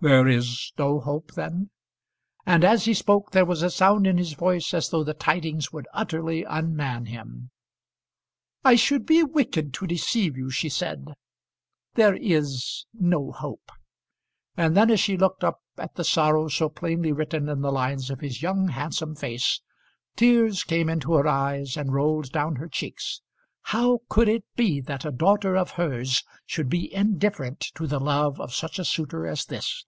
"There 0.00 0.28
is 0.28 0.70
no 0.76 1.00
hope 1.00 1.32
then?" 1.32 1.70
And 2.44 2.62
as 2.62 2.84
he 2.84 2.92
spoke 2.92 3.30
there 3.30 3.46
was 3.46 3.62
a 3.62 3.70
sound 3.70 4.06
in 4.06 4.18
his 4.18 4.34
voice 4.34 4.74
as 4.74 4.90
though 4.90 5.02
the 5.02 5.14
tidings 5.14 5.72
would 5.72 5.86
utterly 5.94 6.42
unman 6.44 7.06
him. 7.06 7.50
"I 8.62 8.74
should 8.76 9.06
be 9.06 9.22
wicked 9.24 9.72
to 9.72 9.86
deceive 9.86 10.36
you," 10.36 10.50
she 10.50 10.68
said. 10.68 11.14
"There 11.94 12.14
is 12.14 12.84
no 12.92 13.32
hope." 13.32 13.72
And 14.58 14.76
then 14.76 14.90
as 14.90 15.00
she 15.00 15.16
looked 15.16 15.42
up 15.42 15.62
at 15.78 15.94
the 15.94 16.04
sorrow 16.04 16.48
so 16.48 16.68
plainly 16.68 17.10
written 17.10 17.48
in 17.48 17.62
the 17.62 17.72
lines 17.72 18.10
of 18.10 18.20
his 18.20 18.42
young, 18.42 18.68
handsome 18.68 19.14
face, 19.16 19.62
tears 20.16 20.64
came 20.64 20.90
into 20.90 21.14
her 21.14 21.26
eyes 21.26 21.78
and 21.78 21.94
rolled 21.94 22.30
down 22.30 22.56
her 22.56 22.68
cheeks. 22.68 23.22
How 23.72 24.00
could 24.10 24.28
it 24.28 24.44
be 24.54 24.82
that 24.82 25.06
a 25.06 25.10
daughter 25.10 25.56
of 25.56 25.70
hers 25.70 26.22
should 26.44 26.68
be 26.68 26.92
indifferent 26.92 27.60
to 27.76 27.86
the 27.86 27.98
love 27.98 28.38
of 28.38 28.52
such 28.52 28.78
a 28.78 28.84
suitor 28.84 29.26
as 29.26 29.46
this? 29.46 29.86